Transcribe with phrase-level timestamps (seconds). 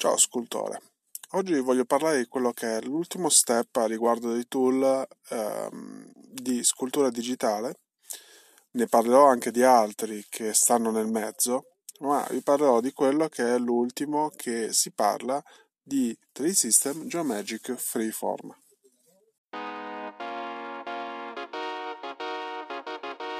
[0.00, 0.80] Ciao scultore,
[1.32, 6.64] oggi voglio parlare di quello che è l'ultimo step a riguardo dei tool ehm, di
[6.64, 7.80] scultura digitale.
[8.70, 13.44] Ne parlerò anche di altri che stanno nel mezzo, ma vi parlerò di quello che
[13.44, 15.38] è l'ultimo che si parla
[15.82, 18.56] di 3D System Geomagic Freeform.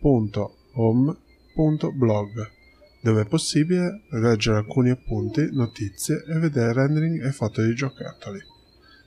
[0.00, 2.58] thepixelchips.home.blog
[3.02, 8.38] dove è possibile leggere alcuni appunti, notizie e vedere rendering e foto di giocattoli.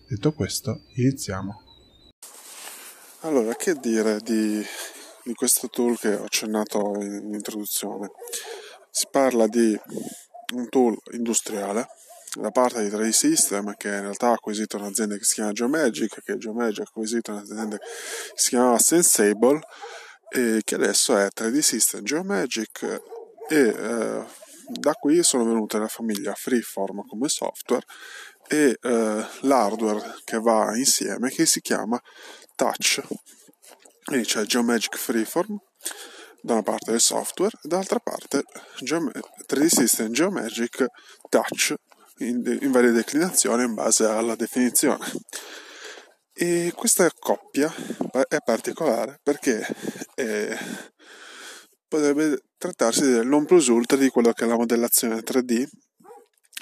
[0.08, 1.62] Detto questo, iniziamo.
[3.20, 4.66] Allora, che dire di,
[5.24, 8.10] di questo tool che ho accennato in introduzione?
[8.90, 9.80] Si parla di
[10.55, 11.85] un tool industriale
[12.34, 16.24] da parte di 3D System che in realtà ha acquisito un'azienda che si chiama Geomagic,
[16.24, 17.85] che Geomagic ha acquisito un'azienda che
[18.34, 19.62] si chiamava Sensable
[20.34, 23.01] e che adesso è 3D System Geomagic
[23.48, 24.26] e eh,
[24.67, 27.85] da qui sono venute la famiglia Freeform come software
[28.48, 32.01] e eh, l'hardware che va insieme che si chiama
[32.55, 33.01] Touch.
[34.04, 35.57] Quindi c'è Geomagic Freeform
[36.41, 38.43] da una parte del software e dall'altra parte
[38.79, 40.87] 3D System Geomagic
[41.29, 41.73] Touch
[42.17, 45.05] in, in varie declinazioni in base alla definizione
[46.34, 47.73] e questa coppia
[48.27, 49.65] è particolare perché
[50.15, 50.57] è,
[51.87, 55.67] potrebbe trattarsi del non plus ultra di quello che è la modellazione 3D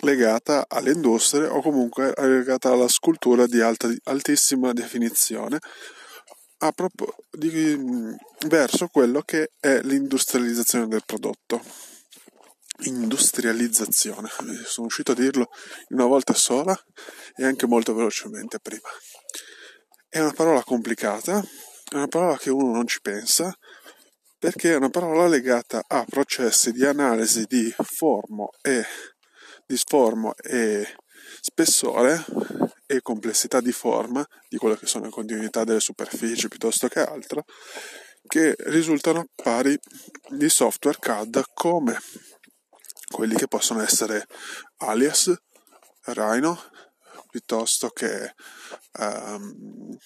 [0.02, 5.60] legata alle industrie o comunque legata alla scultura di alta, altissima definizione
[6.70, 7.76] propos di,
[8.48, 11.64] verso quello che è l'industrializzazione del prodotto.
[12.84, 14.30] Industrializzazione,
[14.66, 15.50] sono uscito a dirlo
[15.90, 16.78] una volta sola
[17.36, 18.88] e anche molto velocemente prima.
[20.14, 23.58] È una parola complicata, è una parola che uno non ci pensa,
[24.38, 28.84] perché è una parola legata a processi di analisi di formo e
[29.66, 30.86] di sformo e
[31.40, 32.26] spessore
[32.88, 37.46] e complessità di forma di quelle che sono le continuità delle superfici piuttosto che altro
[38.28, 39.80] che risultano pari
[40.28, 41.98] di software CAD come
[43.10, 44.28] quelli che possono essere
[44.80, 45.34] Alias,
[46.04, 46.71] Rhino
[47.32, 48.36] piuttosto che
[49.00, 49.98] um,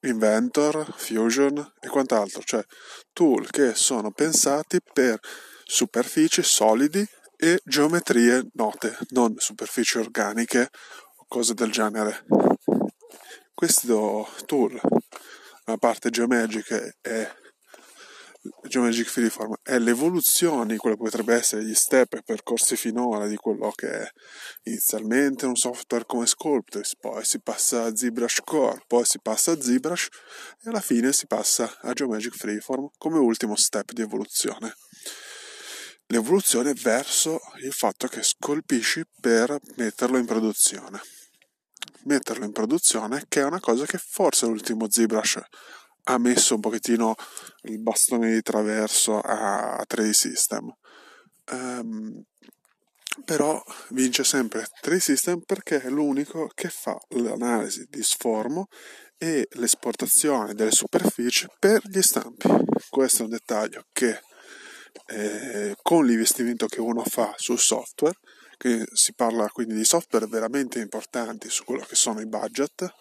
[0.00, 2.64] Inventor, Fusion e quant'altro, cioè
[3.12, 5.18] tool che sono pensati per
[5.64, 7.06] superfici solidi
[7.36, 10.70] e geometrie note, non superfici organiche
[11.16, 12.24] o cose del genere.
[13.52, 14.80] Questo tool,
[15.64, 17.41] la parte geometrica e
[18.66, 23.70] Geomagic Freeform è l'evoluzione di quello che potrebbe essere gli step percorsi finora di quello
[23.70, 24.10] che è
[24.64, 29.60] inizialmente un software come Sculptris, poi si passa a ZBrush Core, poi si passa a
[29.60, 30.08] ZBrush
[30.62, 34.74] e alla fine si passa a Geomagic Freeform come ultimo step di evoluzione.
[36.06, 41.00] L'evoluzione verso il fatto che scolpisci per metterlo in produzione.
[42.04, 45.40] Metterlo in produzione che è una cosa che forse l'ultimo ZBrush
[46.04, 47.14] ha messo un pochettino
[47.62, 50.74] il bastone di traverso a 3D System.
[51.50, 52.24] Um,
[53.24, 58.68] però vince sempre 3D System perché è l'unico che fa l'analisi di sformo
[59.18, 62.48] e l'esportazione delle superfici per gli stampi.
[62.88, 64.20] Questo è un dettaglio che
[65.06, 68.18] eh, con l'investimento che uno fa sul software,
[68.56, 72.92] che si parla quindi di software veramente importanti su quello che sono i budget,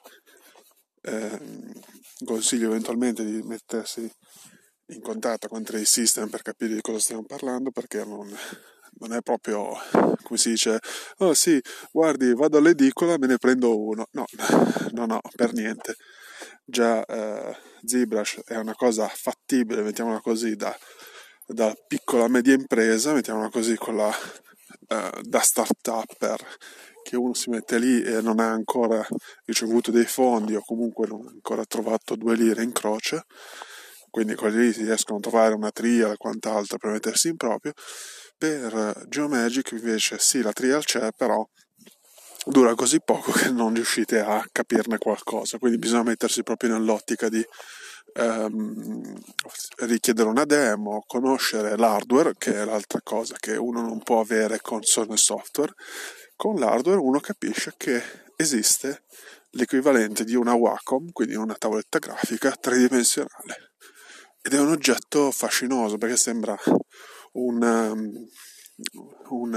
[1.01, 1.39] eh,
[2.25, 4.09] consiglio eventualmente di mettersi
[4.87, 8.29] in contatto con Trace System per capire di cosa stiamo parlando perché non,
[8.99, 9.73] non è proprio
[10.23, 10.79] come si dice
[11.17, 11.61] oh sì
[11.91, 14.05] guardi vado all'edicola me ne prendo uno.
[14.11, 14.25] No
[14.91, 15.95] no no per niente.
[16.65, 20.75] Già eh, ZBrush è una cosa fattibile mettiamola così da,
[21.45, 24.11] da piccola media impresa mettiamola così con la
[24.87, 26.45] eh, da start-upper
[27.03, 29.05] che uno si mette lì e non ha ancora
[29.45, 33.25] ricevuto dei fondi o comunque non ha ancora trovato due lire in croce,
[34.09, 37.73] quindi quelli lì si riescono a trovare una trial e quant'altro per mettersi in proprio.
[38.37, 41.47] Per Geomagic invece sì, la trial c'è, però
[42.45, 47.45] dura così poco che non riuscite a capirne qualcosa, quindi bisogna mettersi proprio nell'ottica di
[48.13, 49.13] ehm,
[49.77, 54.83] richiedere una demo, conoscere l'hardware, che è l'altra cosa che uno non può avere con
[54.83, 55.73] solo il software.
[56.41, 58.01] Con l'hardware uno capisce che
[58.35, 59.03] esiste
[59.51, 63.73] l'equivalente di una Wacom, quindi una tavoletta grafica tridimensionale.
[64.41, 66.57] Ed è un oggetto fascinoso perché sembra
[67.33, 68.27] un, um,
[69.29, 69.53] un,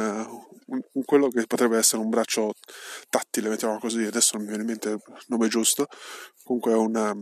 [0.67, 2.53] un, un, quello che potrebbe essere un braccio
[3.09, 5.87] tattile, mettiamo così, adesso non mi viene in mente il nome giusto,
[6.43, 7.15] comunque è una,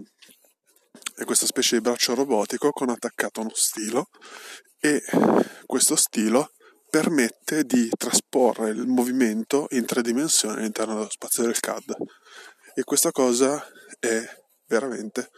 [1.14, 4.09] è questa specie di braccio robotico con attaccato uno stilo
[4.81, 5.00] e
[5.67, 6.50] questo stilo
[6.93, 11.97] permette di trasporre il movimento in tre dimensioni all'interno dello spazio del CAD
[12.75, 13.67] e questa cosa
[13.99, 14.23] è
[14.67, 15.31] veramente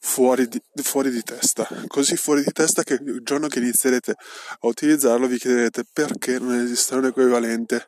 [0.00, 1.68] fuori di, fuori di testa.
[1.86, 6.58] Così fuori di testa che il giorno che inizierete a utilizzarlo vi chiederete perché non
[6.58, 7.86] esiste un equivalente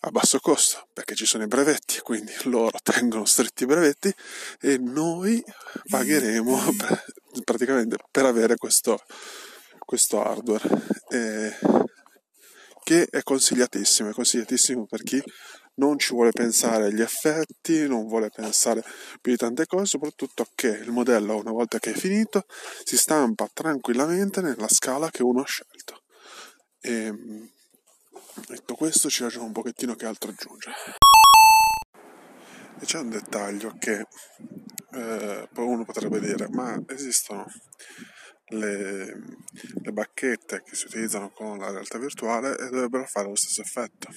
[0.00, 4.14] a basso costo perché ci sono i brevetti quindi loro tengono stretti i brevetti
[4.60, 5.42] e noi
[5.88, 6.60] pagheremo
[7.42, 9.02] praticamente per avere questo,
[9.78, 10.68] questo hardware.
[11.08, 11.56] Eh,
[12.90, 15.22] che è consigliatissimo è consigliatissimo per chi
[15.74, 18.82] non ci vuole pensare agli effetti, non vuole pensare
[19.20, 22.44] più di tante cose, soprattutto che il modello una volta che è finito
[22.82, 26.02] si stampa tranquillamente nella scala che uno ha scelto.
[26.80, 27.50] E ehm,
[28.48, 30.74] detto questo ci lasciamo un pochettino che altro aggiungere.
[32.80, 34.04] E c'è un dettaglio che
[34.94, 37.46] eh, poi uno potrebbe dire, ma esistono
[38.50, 39.06] le,
[39.82, 44.08] le bacchette che si utilizzano con la realtà virtuale e dovrebbero fare lo stesso effetto.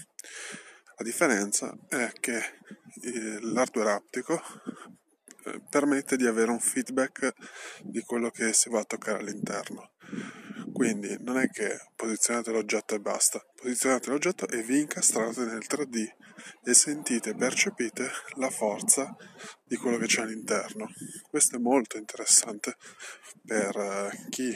[0.97, 4.41] La differenza è che eh, l'hardware aptico
[5.45, 7.33] eh, permette di avere un feedback
[7.81, 9.91] di quello che si va a toccare all'interno.
[10.71, 16.07] Quindi non è che posizionate l'oggetto e basta, posizionate l'oggetto e vi incastrate nel 3D
[16.63, 19.15] e sentite percepite la forza
[19.63, 20.87] di quello che c'è all'interno.
[21.29, 22.77] Questo è molto interessante
[23.45, 24.51] per eh, chi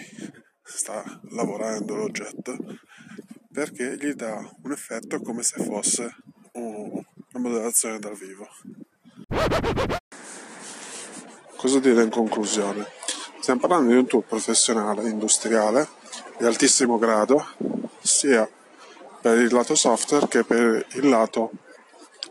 [0.64, 2.58] sta lavorando l'oggetto
[3.52, 6.16] perché gli dà un effetto come se fosse
[6.52, 8.48] una modellazione dal vivo.
[11.56, 12.86] Cosa dire in conclusione?
[13.40, 15.88] Stiamo parlando di un tool professionale, industriale,
[16.38, 17.46] di altissimo grado,
[18.02, 18.50] sia
[19.22, 21.52] per il lato software che per il lato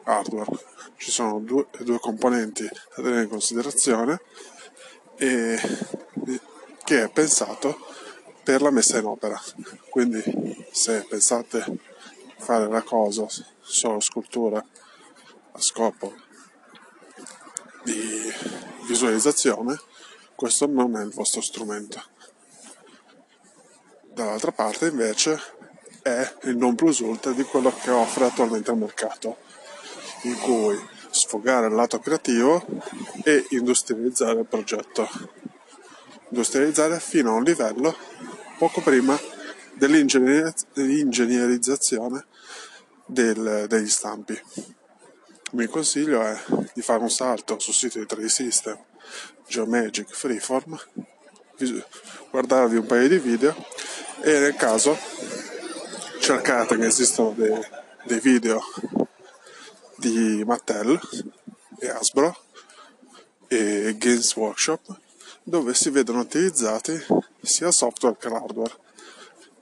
[0.04, 0.74] hardware.
[0.96, 4.20] Ci sono due, due componenti da tenere in considerazione
[5.16, 5.58] e
[6.84, 7.78] che è pensato
[8.42, 9.40] per la messa in opera.
[9.90, 10.22] Quindi
[10.70, 11.64] se pensate
[12.38, 13.26] fare la cosa
[13.60, 14.64] solo scultura
[15.52, 16.14] a scopo
[17.82, 18.32] di
[18.86, 19.78] visualizzazione,
[20.34, 22.02] questo non è il vostro strumento.
[24.16, 25.38] Dall'altra parte invece
[26.00, 29.36] è il non plus ultra di quello che offre attualmente il mercato,
[30.22, 30.74] in cui
[31.10, 32.64] sfogare il lato creativo
[33.24, 35.06] e industrializzare il progetto.
[36.30, 37.94] Industrializzare fino a un livello
[38.56, 39.20] poco prima
[39.74, 42.24] dell'ingegnerizzazione
[43.04, 44.32] del, degli stampi.
[44.32, 44.40] Il
[45.50, 46.34] mio consiglio è
[46.72, 48.78] di fare un salto sul sito di 3D System,
[49.46, 50.74] Geomagic Freeform,
[52.30, 53.54] guardarvi un paio di video
[54.26, 54.98] e nel caso
[56.18, 57.56] cercate che esistono dei,
[58.06, 58.60] dei video
[59.94, 60.98] di Mattel
[61.78, 62.36] e Hasbro
[63.46, 64.98] e Games Workshop
[65.44, 67.00] dove si vedono utilizzati
[67.40, 68.74] sia software che hardware.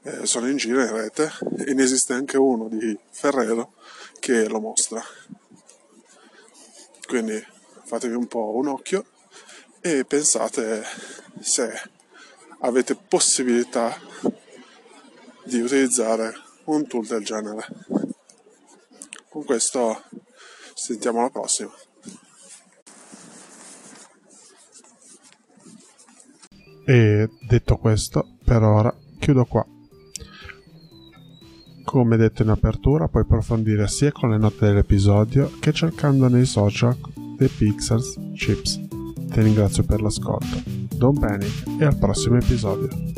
[0.00, 3.74] Eh, sono in giro in rete e ne esiste anche uno di Ferrero
[4.18, 5.04] che lo mostra.
[7.06, 7.46] Quindi
[7.84, 9.04] fatevi un po' un occhio
[9.82, 10.82] e pensate
[11.40, 11.70] se
[12.60, 13.94] avete possibilità
[15.44, 16.32] di utilizzare
[16.64, 17.66] un tool del genere.
[19.28, 20.02] Con questo
[20.74, 21.72] sentiamo alla prossima.
[26.86, 29.66] E detto questo, per ora chiudo qua.
[31.84, 36.96] Come detto in apertura, puoi approfondire sia con le note dell'episodio che cercando nei social
[37.36, 38.80] dei Pixels Chips.
[38.88, 40.62] Ti ringrazio per l'ascolto.
[40.94, 43.13] Don't panic e al prossimo episodio.